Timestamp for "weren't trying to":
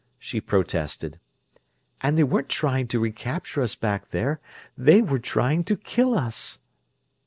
2.23-2.99